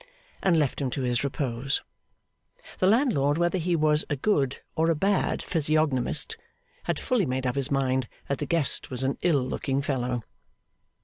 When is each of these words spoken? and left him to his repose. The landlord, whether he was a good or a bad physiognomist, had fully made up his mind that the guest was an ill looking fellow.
and 0.41 0.57
left 0.57 0.81
him 0.81 0.89
to 0.89 1.03
his 1.03 1.23
repose. 1.23 1.83
The 2.79 2.87
landlord, 2.87 3.37
whether 3.37 3.59
he 3.59 3.75
was 3.75 4.03
a 4.09 4.15
good 4.15 4.59
or 4.75 4.89
a 4.89 4.95
bad 4.95 5.43
physiognomist, 5.43 6.37
had 6.85 6.97
fully 6.97 7.27
made 7.27 7.45
up 7.45 7.53
his 7.53 7.69
mind 7.69 8.07
that 8.27 8.39
the 8.39 8.47
guest 8.47 8.89
was 8.89 9.03
an 9.03 9.19
ill 9.21 9.43
looking 9.43 9.79
fellow. 9.79 10.21